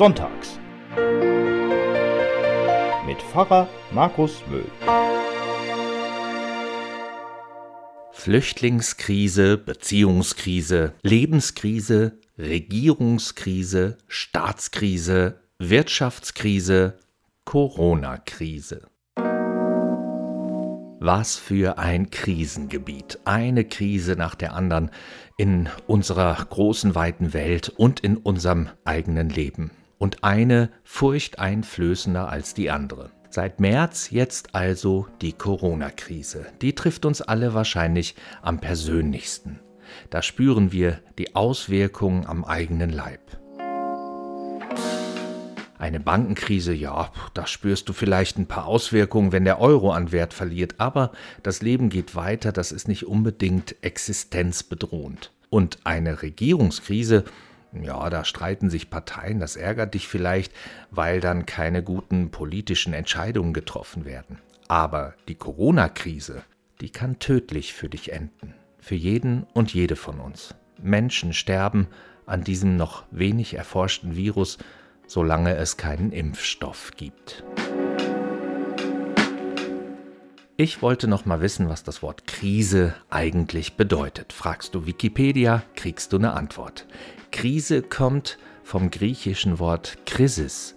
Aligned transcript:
Sonntags. 0.00 0.58
Mit 3.04 3.20
Pfarrer 3.20 3.68
Markus 3.92 4.42
Möhl. 4.48 4.64
Flüchtlingskrise, 8.10 9.58
Beziehungskrise, 9.58 10.94
Lebenskrise, 11.02 12.18
Regierungskrise, 12.38 13.98
Staatskrise, 14.08 15.42
Wirtschaftskrise, 15.58 16.96
Corona-Krise. 17.44 18.88
Was 21.02 21.36
für 21.36 21.76
ein 21.76 22.08
Krisengebiet. 22.08 23.18
Eine 23.26 23.66
Krise 23.66 24.16
nach 24.16 24.34
der 24.34 24.54
anderen 24.54 24.90
in 25.36 25.68
unserer 25.86 26.42
großen, 26.42 26.94
weiten 26.94 27.34
Welt 27.34 27.68
und 27.68 28.00
in 28.00 28.16
unserem 28.16 28.70
eigenen 28.86 29.28
Leben. 29.28 29.72
Und 30.00 30.24
eine 30.24 30.70
furchteinflößender 30.82 32.26
als 32.26 32.54
die 32.54 32.70
andere. 32.70 33.10
Seit 33.28 33.60
März 33.60 34.08
jetzt 34.08 34.54
also 34.54 35.06
die 35.20 35.34
Corona-Krise. 35.34 36.46
Die 36.62 36.74
trifft 36.74 37.04
uns 37.04 37.20
alle 37.20 37.52
wahrscheinlich 37.52 38.14
am 38.40 38.60
persönlichsten. 38.60 39.60
Da 40.08 40.22
spüren 40.22 40.72
wir 40.72 41.00
die 41.18 41.36
Auswirkungen 41.36 42.24
am 42.24 42.46
eigenen 42.46 42.88
Leib. 42.88 43.20
Eine 45.78 46.00
Bankenkrise, 46.00 46.72
ja, 46.72 47.12
da 47.34 47.46
spürst 47.46 47.86
du 47.90 47.92
vielleicht 47.92 48.38
ein 48.38 48.46
paar 48.46 48.64
Auswirkungen, 48.64 49.32
wenn 49.32 49.44
der 49.44 49.60
Euro 49.60 49.92
an 49.92 50.12
Wert 50.12 50.32
verliert, 50.32 50.76
aber 50.78 51.12
das 51.42 51.60
Leben 51.60 51.90
geht 51.90 52.14
weiter, 52.14 52.52
das 52.52 52.72
ist 52.72 52.88
nicht 52.88 53.06
unbedingt 53.06 53.76
existenzbedrohend. 53.82 55.30
Und 55.50 55.78
eine 55.84 56.22
Regierungskrise, 56.22 57.24
ja, 57.72 58.10
da 58.10 58.24
streiten 58.24 58.70
sich 58.70 58.90
Parteien, 58.90 59.40
das 59.40 59.56
ärgert 59.56 59.94
dich 59.94 60.08
vielleicht, 60.08 60.52
weil 60.90 61.20
dann 61.20 61.46
keine 61.46 61.82
guten 61.82 62.30
politischen 62.30 62.92
Entscheidungen 62.92 63.52
getroffen 63.52 64.04
werden. 64.04 64.38
Aber 64.68 65.14
die 65.28 65.34
Corona-Krise, 65.34 66.42
die 66.80 66.90
kann 66.90 67.18
tödlich 67.18 67.74
für 67.74 67.88
dich 67.88 68.12
enden, 68.12 68.54
für 68.78 68.94
jeden 68.94 69.44
und 69.54 69.74
jede 69.74 69.96
von 69.96 70.20
uns. 70.20 70.54
Menschen 70.82 71.32
sterben 71.32 71.88
an 72.26 72.44
diesem 72.44 72.76
noch 72.76 73.04
wenig 73.10 73.54
erforschten 73.54 74.16
Virus, 74.16 74.58
solange 75.06 75.56
es 75.56 75.76
keinen 75.76 76.12
Impfstoff 76.12 76.92
gibt. 76.96 77.44
Ich 80.62 80.82
wollte 80.82 81.08
noch 81.08 81.24
mal 81.24 81.40
wissen, 81.40 81.70
was 81.70 81.84
das 81.84 82.02
Wort 82.02 82.26
Krise 82.26 82.94
eigentlich 83.08 83.78
bedeutet. 83.78 84.34
Fragst 84.34 84.74
du 84.74 84.84
Wikipedia, 84.84 85.62
kriegst 85.74 86.12
du 86.12 86.18
eine 86.18 86.34
Antwort. 86.34 86.86
Krise 87.32 87.80
kommt 87.80 88.36
vom 88.62 88.90
griechischen 88.90 89.58
Wort 89.58 89.96
Krisis 90.04 90.74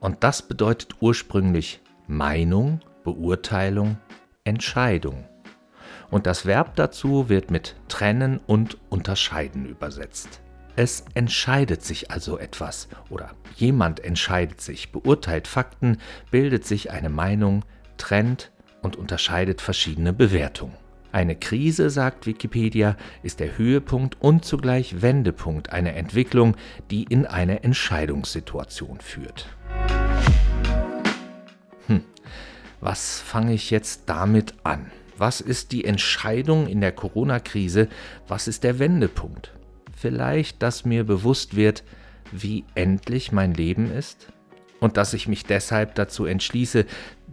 und 0.00 0.24
das 0.24 0.40
bedeutet 0.40 0.94
ursprünglich 1.00 1.82
Meinung, 2.06 2.80
Beurteilung, 3.04 3.98
Entscheidung. 4.44 5.26
Und 6.10 6.24
das 6.24 6.46
Verb 6.46 6.74
dazu 6.76 7.28
wird 7.28 7.50
mit 7.50 7.76
trennen 7.88 8.40
und 8.46 8.78
unterscheiden 8.88 9.66
übersetzt. 9.66 10.40
Es 10.74 11.04
entscheidet 11.12 11.84
sich 11.84 12.10
also 12.10 12.38
etwas 12.38 12.88
oder 13.10 13.32
jemand 13.56 14.00
entscheidet 14.00 14.62
sich, 14.62 14.90
beurteilt 14.90 15.48
Fakten, 15.48 15.98
bildet 16.30 16.64
sich 16.64 16.90
eine 16.92 17.10
Meinung, 17.10 17.66
trennt 17.98 18.52
und 18.82 18.96
unterscheidet 18.96 19.60
verschiedene 19.60 20.12
Bewertungen. 20.12 20.74
Eine 21.10 21.36
Krise, 21.36 21.90
sagt 21.90 22.26
Wikipedia, 22.26 22.96
ist 23.22 23.40
der 23.40 23.56
Höhepunkt 23.56 24.16
und 24.20 24.44
zugleich 24.44 25.00
Wendepunkt 25.00 25.72
einer 25.72 25.94
Entwicklung, 25.94 26.56
die 26.90 27.04
in 27.04 27.26
eine 27.26 27.62
Entscheidungssituation 27.64 29.00
führt. 29.00 29.48
Hm, 31.86 32.02
was 32.80 33.20
fange 33.20 33.54
ich 33.54 33.70
jetzt 33.70 34.02
damit 34.06 34.54
an? 34.64 34.90
Was 35.16 35.40
ist 35.40 35.72
die 35.72 35.84
Entscheidung 35.84 36.68
in 36.68 36.80
der 36.80 36.92
Corona-Krise? 36.92 37.88
Was 38.28 38.46
ist 38.46 38.62
der 38.64 38.78
Wendepunkt? 38.78 39.52
vielleicht, 39.98 40.62
dass 40.62 40.84
mir 40.84 41.04
bewusst 41.04 41.56
wird, 41.56 41.82
wie 42.30 42.64
endlich 42.74 43.32
mein 43.32 43.54
Leben 43.54 43.90
ist 43.90 44.28
und 44.80 44.96
dass 44.96 45.12
ich 45.12 45.28
mich 45.28 45.44
deshalb 45.44 45.94
dazu 45.96 46.24
entschließe, 46.24 46.86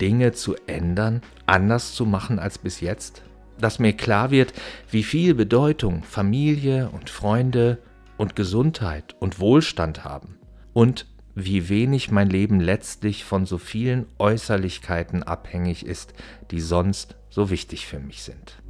Dinge 0.00 0.32
zu 0.32 0.54
ändern, 0.66 1.22
anders 1.46 1.94
zu 1.94 2.06
machen 2.06 2.38
als 2.38 2.58
bis 2.58 2.80
jetzt? 2.80 3.22
Dass 3.58 3.78
mir 3.78 3.92
klar 3.92 4.30
wird, 4.30 4.52
wie 4.90 5.02
viel 5.02 5.34
Bedeutung 5.34 6.02
Familie 6.02 6.90
und 6.90 7.10
Freunde 7.10 7.78
und 8.16 8.36
Gesundheit 8.36 9.14
und 9.18 9.40
Wohlstand 9.40 10.04
haben 10.04 10.38
und 10.72 11.06
wie 11.34 11.68
wenig 11.68 12.10
mein 12.10 12.30
Leben 12.30 12.60
letztlich 12.60 13.24
von 13.24 13.44
so 13.44 13.58
vielen 13.58 14.06
Äußerlichkeiten 14.18 15.22
abhängig 15.22 15.84
ist, 15.84 16.14
die 16.50 16.60
sonst 16.60 17.16
so 17.28 17.50
wichtig 17.50 17.86
für 17.86 18.00
mich 18.00 18.22
sind. 18.22 18.62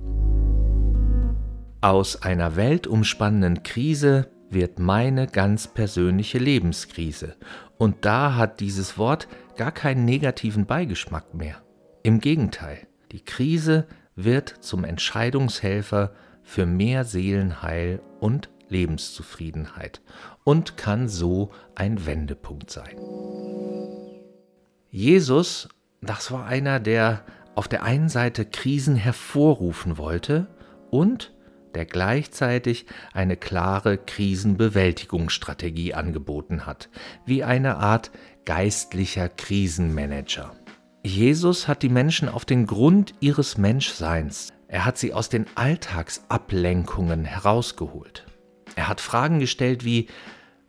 Aus 1.80 2.22
einer 2.22 2.56
weltumspannenden 2.56 3.62
Krise 3.62 4.28
wird 4.50 4.78
meine 4.78 5.26
ganz 5.26 5.68
persönliche 5.68 6.38
Lebenskrise. 6.38 7.36
Und 7.78 8.04
da 8.04 8.36
hat 8.36 8.60
dieses 8.60 8.98
Wort 8.98 9.28
gar 9.56 9.72
keinen 9.72 10.04
negativen 10.04 10.66
Beigeschmack 10.66 11.34
mehr. 11.34 11.62
Im 12.02 12.20
Gegenteil, 12.20 12.86
die 13.12 13.24
Krise 13.24 13.86
wird 14.14 14.48
zum 14.48 14.84
Entscheidungshelfer 14.84 16.12
für 16.42 16.66
mehr 16.66 17.04
Seelenheil 17.04 18.00
und 18.20 18.48
Lebenszufriedenheit 18.68 20.00
und 20.44 20.76
kann 20.76 21.08
so 21.08 21.50
ein 21.74 22.06
Wendepunkt 22.06 22.70
sein. 22.70 22.96
Jesus, 24.90 25.68
das 26.00 26.30
war 26.30 26.46
einer, 26.46 26.80
der 26.80 27.24
auf 27.54 27.68
der 27.68 27.82
einen 27.82 28.08
Seite 28.08 28.44
Krisen 28.44 28.96
hervorrufen 28.96 29.98
wollte 29.98 30.46
und 30.90 31.35
der 31.76 31.84
gleichzeitig 31.84 32.86
eine 33.12 33.36
klare 33.36 33.98
Krisenbewältigungsstrategie 33.98 35.92
angeboten 35.92 36.64
hat, 36.64 36.88
wie 37.26 37.44
eine 37.44 37.76
Art 37.76 38.10
geistlicher 38.46 39.28
Krisenmanager. 39.28 40.56
Jesus 41.04 41.68
hat 41.68 41.82
die 41.82 41.90
Menschen 41.90 42.30
auf 42.30 42.46
den 42.46 42.66
Grund 42.66 43.12
ihres 43.20 43.58
Menschseins, 43.58 44.54
er 44.68 44.86
hat 44.86 44.96
sie 44.96 45.12
aus 45.12 45.28
den 45.28 45.44
Alltagsablenkungen 45.54 47.26
herausgeholt. 47.26 48.26
Er 48.74 48.88
hat 48.88 49.02
Fragen 49.02 49.38
gestellt 49.38 49.84
wie, 49.84 50.08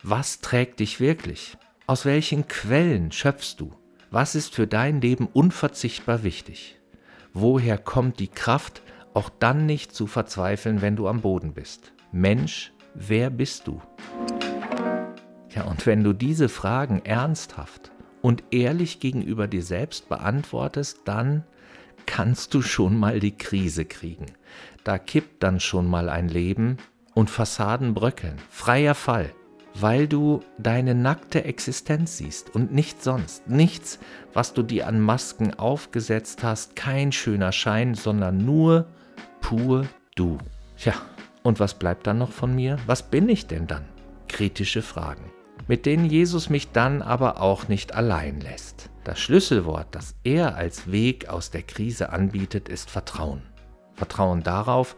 was 0.04 0.42
trägt 0.42 0.82
dich 0.82 1.00
wirklich? 1.00 1.58
Aus 1.88 2.04
welchen 2.04 2.50
Quellen 2.50 3.14
schöpfst 3.14 3.56
du? 3.60 3.72
Was 4.12 4.36
ist 4.36 4.54
für 4.54 4.68
dein 4.68 5.00
Leben 5.00 5.28
unverzichtbar 5.28 6.24
wichtig? 6.24 6.80
Woher 7.34 7.78
kommt 7.78 8.20
die 8.20 8.28
Kraft, 8.28 8.82
auch 9.18 9.30
dann 9.40 9.66
nicht 9.66 9.96
zu 9.96 10.06
verzweifeln, 10.06 10.84
wenn 10.84 10.96
du 10.96 11.08
am 11.08 11.22
Boden 11.22 11.54
bist. 11.54 11.92
Mensch, 12.12 12.72
wer 12.94 13.32
bist 13.32 13.66
du? 13.66 13.82
Ja, 15.50 15.64
und 15.64 15.88
wenn 15.88 16.04
du 16.04 16.14
diese 16.14 16.50
Fragen 16.50 17.02
ernsthaft 17.04 17.92
und 18.22 18.44
ehrlich 18.52 19.00
gegenüber 19.00 19.48
dir 19.48 19.64
selbst 19.64 20.08
beantwortest, 20.08 21.00
dann 21.06 21.44
kannst 22.06 22.54
du 22.54 22.62
schon 22.62 22.96
mal 22.96 23.20
die 23.20 23.36
Krise 23.36 23.86
kriegen. 23.86 24.28
Da 24.84 25.00
kippt 25.00 25.42
dann 25.42 25.60
schon 25.60 25.88
mal 25.88 26.10
ein 26.10 26.28
Leben 26.30 26.78
und 27.16 27.32
Fassaden 27.32 27.96
bröckeln. 27.96 28.38
Freier 28.52 28.96
Fall 28.96 29.32
weil 29.80 30.08
du 30.08 30.40
deine 30.58 30.96
nackte 30.96 31.44
Existenz 31.44 32.18
siehst 32.18 32.56
und 32.56 32.74
nichts 32.74 33.04
sonst. 33.04 33.48
Nichts, 33.48 34.00
was 34.34 34.54
du 34.54 34.64
dir 34.64 34.88
an 34.88 35.00
Masken 35.00 35.54
aufgesetzt 35.54 36.44
hast, 36.44 36.76
kein 36.76 37.12
schöner 37.12 37.52
Schein, 37.52 37.94
sondern 37.94 38.44
nur 38.44 38.88
pur 39.42 39.88
du. 40.16 40.38
Tja, 40.78 40.94
und 41.44 41.60
was 41.60 41.74
bleibt 41.74 42.08
dann 42.08 42.18
noch 42.18 42.32
von 42.32 42.54
mir? 42.54 42.78
Was 42.86 43.04
bin 43.04 43.30
ich 43.30 43.48
denn 43.48 43.68
dann? 43.68 43.86
Kritische 44.28 44.82
Fragen, 44.82 45.32
mit 45.68 45.86
denen 45.86 46.06
Jesus 46.06 46.50
mich 46.50 46.72
dann 46.72 47.02
aber 47.02 47.42
auch 47.42 47.68
nicht 47.68 47.96
allein 47.96 48.42
lässt. 48.42 48.90
Das 49.04 49.20
Schlüsselwort, 49.20 49.88
das 49.92 50.16
er 50.24 50.56
als 50.56 50.92
Weg 50.92 51.30
aus 51.30 51.50
der 51.50 51.64
Krise 51.64 52.12
anbietet, 52.12 52.68
ist 52.68 52.90
Vertrauen. 52.90 53.42
Vertrauen 53.94 54.44
darauf, 54.44 54.98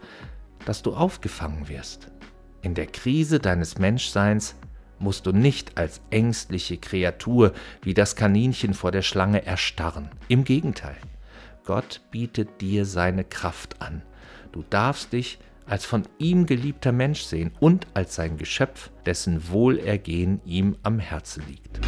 dass 0.64 0.82
du 0.82 0.94
aufgefangen 0.94 1.68
wirst. 1.68 2.10
In 2.62 2.74
der 2.74 2.86
Krise 2.86 3.38
deines 3.38 3.78
Menschseins 3.78 4.56
musst 4.98 5.26
du 5.26 5.32
nicht 5.32 5.78
als 5.78 6.00
ängstliche 6.10 6.76
Kreatur 6.76 7.52
wie 7.82 7.94
das 7.94 8.16
Kaninchen 8.16 8.74
vor 8.74 8.90
der 8.90 9.02
Schlange 9.02 9.46
erstarren. 9.46 10.10
Im 10.28 10.44
Gegenteil, 10.44 10.96
Gott 11.64 12.00
bietet 12.10 12.60
dir 12.60 12.84
seine 12.84 13.24
Kraft 13.24 13.80
an, 13.80 14.02
Du 14.52 14.64
darfst 14.68 15.12
dich 15.12 15.38
als 15.66 15.84
von 15.84 16.02
ihm 16.18 16.46
geliebter 16.46 16.92
Mensch 16.92 17.22
sehen 17.22 17.52
und 17.60 17.86
als 17.94 18.14
sein 18.14 18.36
Geschöpf, 18.36 18.90
dessen 19.06 19.50
Wohlergehen 19.50 20.40
ihm 20.44 20.76
am 20.82 20.98
Herzen 20.98 21.44
liegt. 21.46 21.80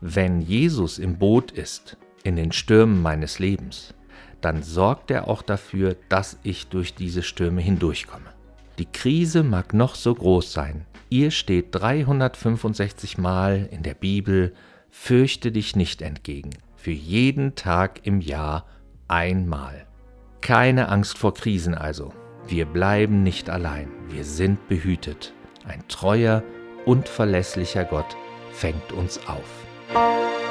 Wenn 0.00 0.40
Jesus 0.40 0.98
im 0.98 1.18
Boot 1.18 1.50
ist, 1.50 1.96
in 2.22 2.36
den 2.36 2.52
Stürmen 2.52 3.00
meines 3.00 3.38
Lebens, 3.38 3.94
dann 4.40 4.62
sorgt 4.62 5.10
er 5.10 5.28
auch 5.28 5.40
dafür, 5.40 5.96
dass 6.10 6.38
ich 6.42 6.66
durch 6.66 6.94
diese 6.94 7.22
Stürme 7.22 7.62
hindurchkomme. 7.62 8.30
Die 8.78 8.86
Krise 8.86 9.42
mag 9.42 9.72
noch 9.72 9.94
so 9.94 10.14
groß 10.14 10.52
sein, 10.52 10.84
Ihr 11.14 11.30
steht 11.30 11.68
365 11.70 13.18
Mal 13.18 13.68
in 13.70 13.84
der 13.84 13.94
Bibel 13.94 14.52
Fürchte 14.90 15.52
dich 15.52 15.76
nicht 15.76 16.02
entgegen. 16.02 16.50
Für 16.74 16.90
jeden 16.90 17.54
Tag 17.54 18.00
im 18.04 18.20
Jahr 18.20 18.66
einmal. 19.06 19.86
Keine 20.44 20.90
Angst 20.90 21.16
vor 21.16 21.32
Krisen 21.32 21.74
also. 21.74 22.12
Wir 22.46 22.66
bleiben 22.66 23.22
nicht 23.22 23.48
allein. 23.48 23.88
Wir 24.10 24.24
sind 24.24 24.68
behütet. 24.68 25.32
Ein 25.66 25.82
treuer 25.88 26.42
und 26.84 27.08
verlässlicher 27.08 27.86
Gott 27.86 28.14
fängt 28.52 28.92
uns 28.92 29.18
auf. 29.26 30.43